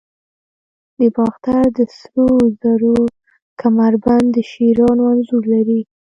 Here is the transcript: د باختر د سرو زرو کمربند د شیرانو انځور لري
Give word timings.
د 0.97 0.99
باختر 1.15 1.63
د 1.77 1.79
سرو 1.97 2.31
زرو 2.61 2.95
کمربند 3.61 4.27
د 4.35 4.37
شیرانو 4.51 5.03
انځور 5.13 5.43
لري 5.53 5.81